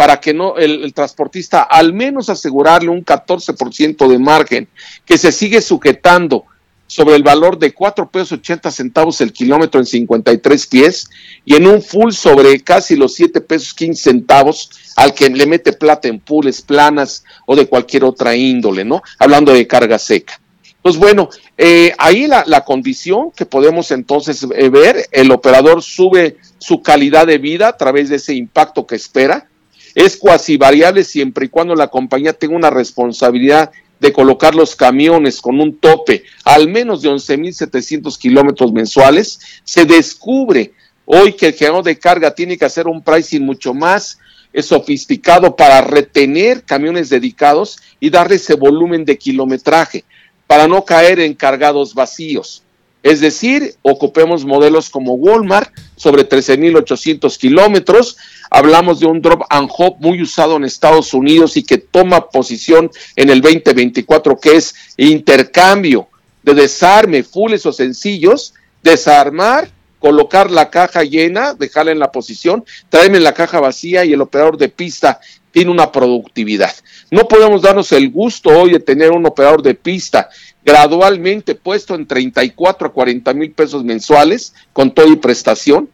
[0.00, 4.68] para que no el, transportista al menos asegurarle un 14% de margen
[5.04, 6.46] que se sigue sujetando
[6.86, 11.08] sobre el valor de 4 pesos 80 centavos el kilómetro en 53 pies
[11.44, 15.72] y en un full sobre casi los 7 pesos 15 centavos al que le mete
[15.74, 19.02] plata en pools planas o de cualquier otra índole, ¿no?
[19.18, 20.40] Hablando de carga seca.
[20.82, 26.82] Pues bueno, eh, ahí la, condición que podemos entonces eh, ver, el operador sube su
[26.82, 29.46] calidad de vida a través de ese impacto que espera,
[29.94, 35.42] es cuasi variable siempre y cuando la compañía tenga una responsabilidad de colocar los camiones
[35.42, 40.72] con un tope al menos de 11.700 kilómetros mensuales, se descubre
[41.04, 44.18] hoy que el generador de carga tiene que hacer un pricing mucho más
[44.54, 50.04] eh, sofisticado para retener camiones dedicados y darle ese volumen de kilometraje
[50.50, 52.64] para no caer en cargados vacíos.
[53.04, 58.16] Es decir, ocupemos modelos como Walmart sobre 13.800 kilómetros.
[58.50, 62.90] Hablamos de un drop and hop muy usado en Estados Unidos y que toma posición
[63.14, 66.08] en el 2024, que es intercambio
[66.42, 73.20] de desarme, fulles o sencillos, desarmar, colocar la caja llena, dejarla en la posición, traerme
[73.20, 76.74] la caja vacía y el operador de pista tiene una productividad.
[77.10, 80.28] No podemos darnos el gusto hoy de tener un operador de pista
[80.64, 85.88] gradualmente puesto en 34 a 40 mil pesos mensuales con todo y prestación,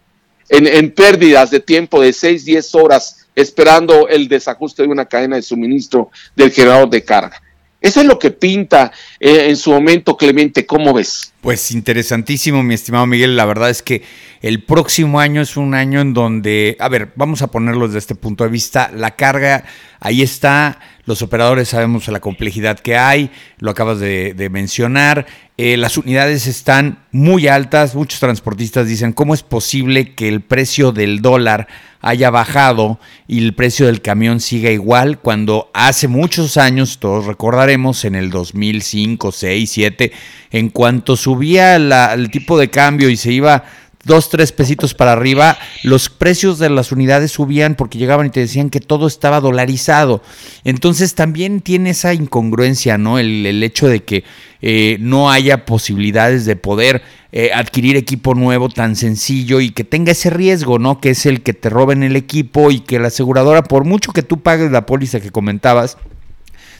[0.48, 5.36] en, en, pérdidas de tiempo de 6, 10 horas esperando el desajuste de una cadena
[5.36, 7.42] de suministro del generador de carga.
[7.80, 8.90] Eso es lo que pinta
[9.20, 11.32] eh, en su momento Clemente, ¿cómo ves?
[11.46, 13.36] Pues interesantísimo, mi estimado Miguel.
[13.36, 14.02] La verdad es que
[14.42, 18.16] el próximo año es un año en donde, a ver, vamos a ponerlo desde este
[18.16, 19.62] punto de vista, la carga
[20.00, 25.96] ahí está, los operadores sabemos la complejidad que hay, lo acabas de, mencionar, eh, las
[25.96, 31.68] unidades están muy altas, muchos transportistas dicen, ¿cómo es posible que el precio del dólar
[32.00, 38.04] haya bajado y el precio del camión siga igual cuando hace muchos años, todos recordaremos,
[38.04, 40.12] en el 2005, 6, 7,
[40.50, 43.64] en cuanto subía el tipo de cambio y se iba
[44.06, 48.40] dos, tres pesitos para arriba, los precios de las unidades subían porque llegaban y te
[48.40, 50.22] decían que todo estaba dolarizado.
[50.64, 53.18] Entonces también tiene esa incongruencia, ¿no?
[53.18, 54.24] El, el hecho de que
[54.62, 60.12] eh, no haya posibilidades de poder eh, adquirir equipo nuevo tan sencillo y que tenga
[60.12, 61.00] ese riesgo, ¿no?
[61.00, 64.22] Que es el que te roben el equipo y que la aseguradora, por mucho que
[64.22, 65.98] tú pagues la póliza que comentabas,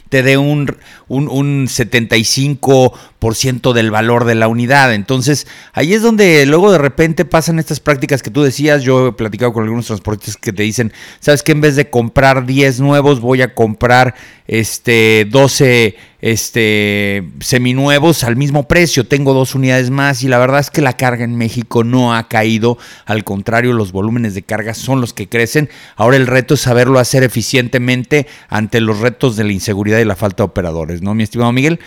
[0.09, 0.75] te dé un,
[1.07, 4.93] un, un 75% del valor de la unidad.
[4.93, 8.83] Entonces, ahí es donde luego de repente pasan estas prácticas que tú decías.
[8.83, 12.45] Yo he platicado con algunos transportistas que te dicen, ¿sabes que En vez de comprar
[12.45, 14.15] 10 nuevos, voy a comprar
[14.47, 19.07] este 12 este seminuevos al mismo precio.
[19.07, 22.27] Tengo dos unidades más y la verdad es que la carga en México no ha
[22.27, 22.77] caído.
[23.05, 25.69] Al contrario, los volúmenes de carga son los que crecen.
[25.95, 30.15] Ahora el reto es saberlo hacer eficientemente ante los retos de la inseguridad y la
[30.15, 31.79] falta de operadores, ¿no, mi estimado Miguel?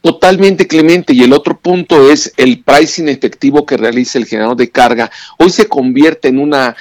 [0.00, 1.12] Totalmente, Clemente.
[1.12, 5.10] Y el otro punto es el pricing efectivo que realiza el generador de carga.
[5.38, 6.76] Hoy se convierte en una,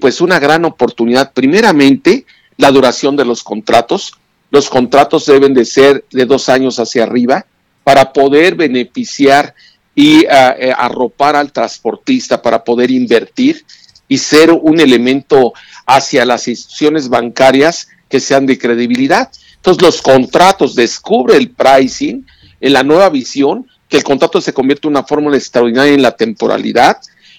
[0.00, 1.32] pues una gran oportunidad.
[1.32, 4.14] Primeramente, la duración de los contratos.
[4.54, 7.44] Los contratos deben de ser de dos años hacia arriba
[7.82, 9.52] para poder beneficiar
[9.96, 13.64] y eh, arropar al transportista para poder invertir
[14.06, 15.54] y ser un elemento
[15.86, 19.28] hacia las instituciones bancarias que sean de credibilidad.
[19.56, 22.24] Entonces los contratos descubre el pricing
[22.60, 26.16] en la nueva visión, que el contrato se convierte en una fórmula extraordinaria en la
[26.16, 26.98] temporalidad,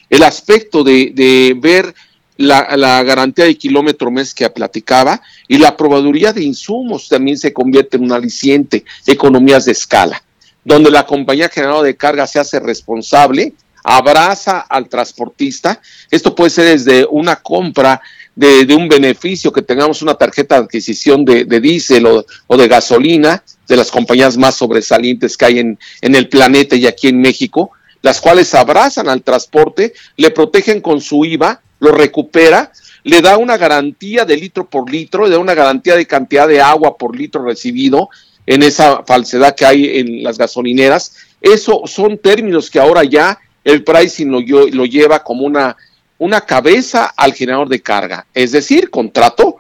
[0.10, 1.96] el aspecto de ver
[2.38, 7.98] la, garantía de kilómetro mes que platicaba y la probaduría de insumos también se convierte
[7.98, 10.22] en un aliciente, economías de escala,
[10.64, 15.80] donde la compañía generadora de carga se hace responsable, abraza al transportista.
[16.10, 18.02] Esto puede ser desde una compra
[18.36, 23.78] de, un beneficio, que tengamos una tarjeta de adquisición de, diésel o, de gasolina, de
[23.78, 27.72] las compañías más sobresalientes que hay en, en el planeta y aquí en México,
[28.02, 32.72] las cuales abrazan al transporte, le protegen con su IVA lo recupera,
[33.04, 36.62] le da una garantía de litro por litro, le da una garantía de cantidad de
[36.62, 38.10] agua por litro recibido
[38.46, 41.16] en esa falsedad que hay en las gasolineras.
[41.42, 44.40] Eso son términos que ahora ya el pricing lo,
[44.86, 45.76] lleva como una,
[46.18, 49.58] una cabeza al generador de carga, es decir, contrato,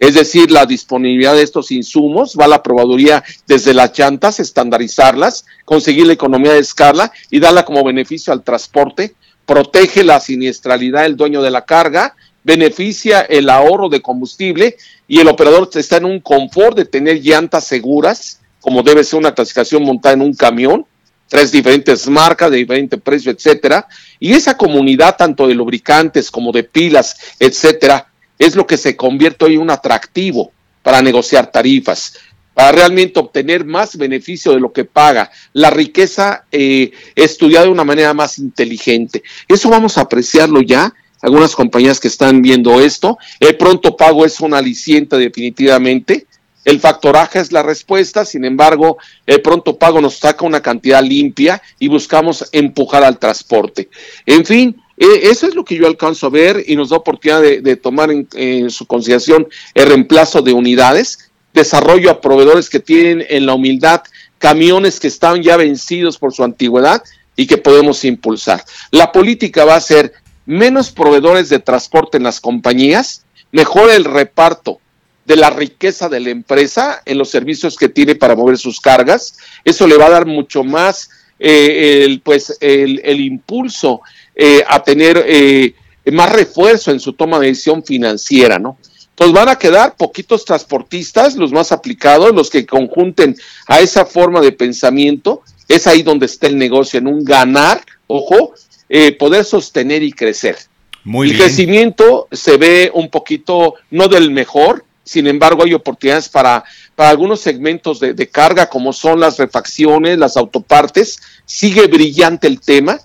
[0.00, 5.46] es decir, la disponibilidad de estos insumos, va a la probaduría desde las llantas, estandarizarlas,
[5.64, 9.14] conseguir la economía de escala y darla como beneficio al transporte
[9.46, 14.76] protege la siniestralidad del dueño de la carga, beneficia el ahorro de combustible
[15.08, 19.34] y el operador está en un confort de tener llantas seguras, como debe ser una
[19.34, 20.86] clasificación montada en un camión,
[21.28, 23.86] tres diferentes marcas de diferente precio, etcétera,
[24.20, 28.06] y esa comunidad tanto de lubricantes como de pilas, etcétera,
[28.38, 30.52] es lo que se convierte hoy en un atractivo
[30.82, 32.14] para negociar tarifas
[32.54, 37.84] para realmente obtener más beneficio de lo que paga, la riqueza eh, estudiada de una
[37.84, 39.22] manera más inteligente.
[39.48, 40.94] Eso vamos a apreciarlo ya.
[41.20, 46.26] Algunas compañías que están viendo esto, el pronto pago es un aliciente definitivamente.
[46.64, 51.62] El factoraje es la respuesta, sin embargo, el pronto pago nos saca una cantidad limpia
[51.78, 53.90] y buscamos empujar al transporte.
[54.24, 57.42] En fin, eh, eso es lo que yo alcanzo a ver y nos da oportunidad
[57.42, 63.46] de, tomar en, su consideración el reemplazo de unidades desarrollo a proveedores que tienen en
[63.46, 64.02] la humildad
[64.38, 67.02] camiones que están ya vencidos por su antigüedad
[67.36, 68.62] y que podemos impulsar.
[68.90, 70.12] La política va a ser
[70.44, 74.80] menos proveedores de transporte en las compañías, mejor el reparto
[75.24, 79.38] de la riqueza de la empresa en los servicios que tiene para mover sus cargas.
[79.64, 84.02] Eso le va a dar mucho más eh, el, pues, el, impulso
[84.34, 85.74] eh, a tener eh,
[86.12, 88.76] más refuerzo en su toma de decisión financiera, ¿no?
[89.14, 94.40] Pues van a quedar poquitos transportistas, los más aplicados, los que conjunten a esa forma
[94.40, 95.42] de pensamiento.
[95.68, 98.54] Es ahí donde está el negocio, en un ganar, ojo,
[98.88, 100.58] eh, poder sostener y crecer.
[101.04, 106.64] Muy el crecimiento se ve un poquito, no del mejor, sin embargo hay oportunidades para,
[106.94, 111.20] para algunos segmentos de, de carga, como son las refacciones, las autopartes.
[111.44, 112.98] Sigue brillante el tema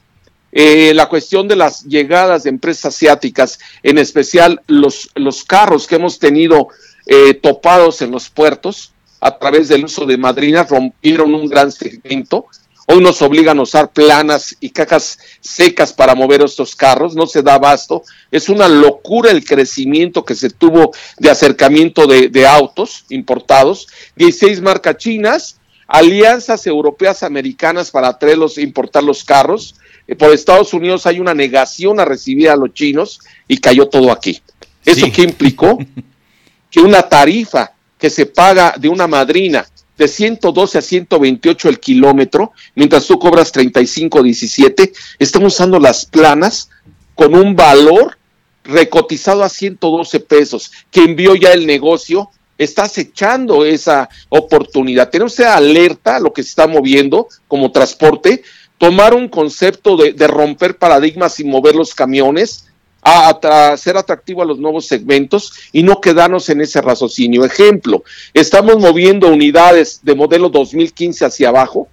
[0.52, 5.96] eh, la cuestión de las llegadas de empresas asiáticas, en especial los, los carros que
[5.96, 6.70] hemos tenido
[7.06, 12.48] eh, topados en los puertos a través del uso de madrinas, rompieron un gran segmento.
[12.92, 17.44] Hoy nos obligan a usar planas y cajas secas para mover estos carros, no se
[17.44, 18.02] da abasto.
[18.32, 23.88] Es una locura el crecimiento que se tuvo de acercamiento de, autos importados.
[24.16, 25.59] 16 marcas chinas,
[25.90, 29.76] alianzas europeas americanas para traerlos, importar los carros.
[30.08, 34.12] Eh, por Estados Unidos hay una negación a recibir a los chinos y cayó todo
[34.12, 34.40] aquí.
[34.86, 35.80] ¿Eso qué implicó?
[36.72, 42.54] que una tarifa que se paga de una madrina de 112 a 128 el kilómetro,
[42.76, 46.70] mientras tú cobras 35 17, están usando las planas
[47.16, 48.18] con un valor
[48.64, 52.30] recotizado a 112 pesos, que envió ya el negocio,
[52.60, 55.10] está acechando esa oportunidad.
[55.10, 58.44] Tenemos que alerta a lo que se está moviendo como transporte,
[58.78, 62.66] tomar un concepto de, romper paradigmas y mover los camiones,
[63.02, 67.46] a, ser atractivo a los nuevos segmentos y no quedarnos en ese raciocinio.
[67.46, 68.04] Ejemplo,
[68.34, 71.88] estamos moviendo unidades de modelo 2015 hacia abajo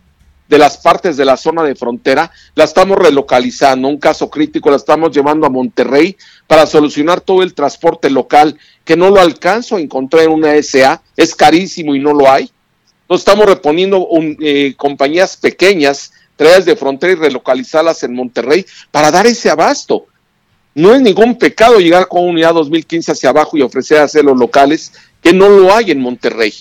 [0.48, 4.76] de las partes de la zona de frontera, la estamos relocalizando, un caso crítico la
[4.76, 6.16] estamos llevando a Monterrey
[6.46, 11.02] para solucionar todo el transporte local que no lo alcanzo a encontrar en una SA,
[11.16, 12.50] es carísimo y no lo hay.
[13.02, 14.08] Entonces estamos reponiendo
[14.40, 20.06] eh, compañías pequeñas, traídas de frontera y relocalizarlas en Monterrey para dar ese abasto.
[20.74, 24.92] No es ningún pecado llegar con unidad 2015 hacia abajo y ofrecer a los locales,
[25.22, 26.52] que no lo hay en Monterrey,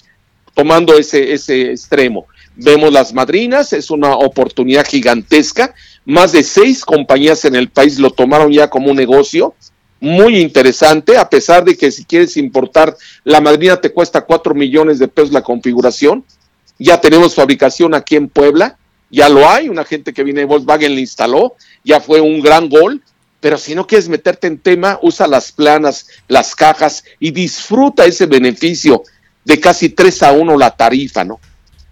[0.54, 2.26] tomando ese, ese extremo.
[2.56, 5.74] Vemos las madrinas, es una oportunidad gigantesca.
[6.06, 9.56] Más de seis compañías en el país lo tomaron ya como un negocio
[10.00, 15.00] muy interesante, a pesar de que si quieres importar la madrina te cuesta cuatro millones
[15.00, 16.24] de pesos la configuración.
[16.78, 18.78] Ya tenemos fabricación aquí en Puebla,
[19.10, 22.70] ya lo hay, una gente que viene de Volkswagen le instaló, ya fue un gran
[22.70, 23.02] gol
[23.46, 28.26] pero si no quieres meterte en tema, usa las planas, las cajas y disfruta ese
[28.26, 29.04] beneficio
[29.44, 31.40] de casi 3 a 1 la tarifa, ¿no?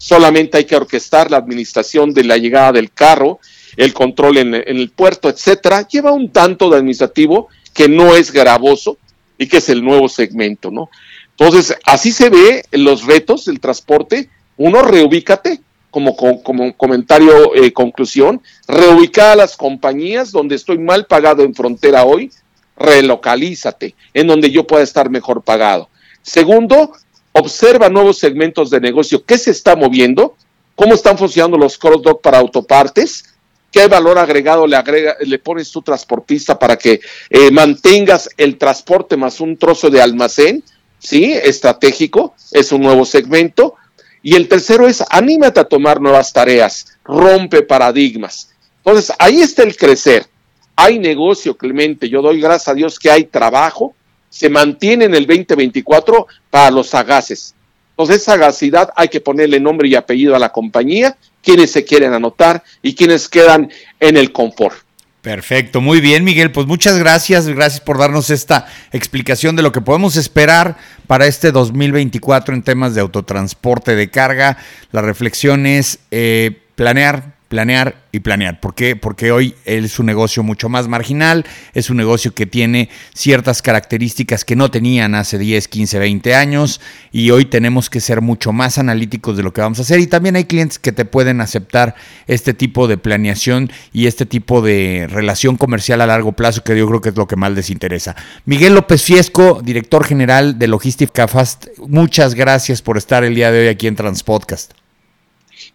[0.04, 3.39] Solamente hay que orquestar la administración de la llegada del carro,
[3.78, 5.88] el control en, el puerto, etcétera.
[5.88, 8.97] Lleva un tanto de administrativo que no es gravoso
[9.38, 10.89] y que es el nuevo segmento, ¿no?
[11.30, 14.28] Entonces, así se ve los retos del transporte.
[14.58, 21.43] Uno, reubícate, como, como comentario, eh, conclusión, reubicar a las compañías donde estoy mal pagado
[21.43, 22.30] en frontera hoy,
[22.76, 25.88] relocalízate en donde yo pueda estar mejor pagado.
[26.22, 26.91] Segundo,
[27.34, 30.36] observa nuevos segmentos de negocio, qué se está moviendo,
[30.76, 33.26] cómo están funcionando los cross-dock para autopartes,
[33.72, 39.18] qué valor agregado le, agrega, le pones tu transportista para que eh, mantengas el transporte
[39.18, 40.64] más un trozo de almacén,
[41.00, 41.34] ¿sí?
[41.34, 43.76] Estratégico, es un nuevo segmento.
[44.22, 48.52] Y el tercero es anímate a tomar nuevas tareas, rompe paradigmas.
[48.86, 50.28] Entonces, ahí está el crecer.
[50.76, 52.10] Hay negocio, Clemente.
[52.10, 53.94] Yo doy gracias a Dios que hay trabajo.
[54.34, 57.54] Se mantiene en el 2024 para los sagaces.
[57.92, 62.64] Entonces, sagacidad hay que ponerle nombre y apellido a la compañía, quienes se quieren anotar
[62.82, 64.76] y quienes quedan en el confort.
[65.22, 69.80] Perfecto, muy bien Miguel, pues muchas gracias, gracias por darnos esta explicación de lo que
[69.80, 70.76] podemos esperar
[71.06, 74.58] para este 2024 en temas de autotransporte de carga.
[74.92, 78.60] La reflexión es eh, planear, planear y planear.
[78.60, 78.95] ¿Por qué?
[78.95, 81.45] Porque hoy es un negocio mucho más marginal,
[81.76, 86.82] es un negocio que tiene ciertas características que no tenían hace 10, 15, 20 años
[87.12, 90.08] y hoy tenemos que ser mucho más analíticos de lo que vamos a hacer y
[90.08, 91.93] también hay clientes que te pueden aceptar
[92.26, 96.88] este tipo de planeación y este tipo de relación comercial a largo plazo que yo
[96.88, 98.16] creo que es lo que más les interesa.
[98.45, 103.62] Miguel López Fiesco, director general de Logística Fast, muchas gracias por estar el día de
[103.62, 104.83] hoy aquí en Transpodcast.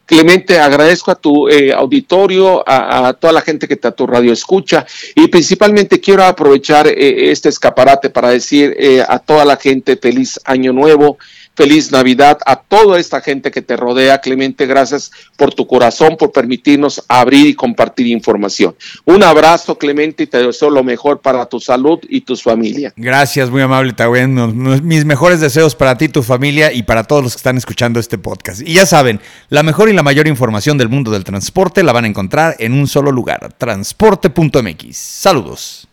[0.08, 4.32] Clemente, agradezco a tu eh, auditorio, a, toda la gente que te a tu radio
[4.32, 9.98] escucha y principalmente quiero aprovechar eh, este escaparate para decir eh, a toda la gente
[9.98, 11.18] feliz año nuevo
[11.58, 14.20] feliz Navidad a toda esta gente que te rodea.
[14.20, 18.76] Clemente, gracias por tu corazón, por permitirnos abrir y compartir información.
[19.04, 22.92] Un abrazo, Clemente, y te deseo lo mejor para tu salud y tu familia.
[22.96, 24.86] Gracias, muy amable, Tagüen.
[24.86, 28.18] Mis mejores deseos para ti, tu familia y para todos los que están escuchando este
[28.18, 28.60] podcast.
[28.60, 32.04] Y ya saben, la mejor y la mayor información del mundo del transporte la van
[32.04, 34.96] a encontrar en un solo lugar, transporte.mx.
[34.96, 35.88] Saludos.